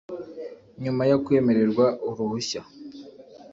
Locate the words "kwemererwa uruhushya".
1.23-2.61